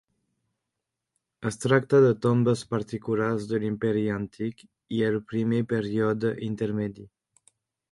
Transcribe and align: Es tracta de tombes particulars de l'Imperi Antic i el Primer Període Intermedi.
Es 1.49 1.59
tracta 1.65 1.99
de 2.05 2.09
tombes 2.27 2.63
particulars 2.71 3.45
de 3.53 3.61
l'Imperi 3.65 4.03
Antic 4.15 4.65
i 4.99 5.05
el 5.11 5.21
Primer 5.35 5.63
Període 5.77 6.35
Intermedi. 6.51 7.09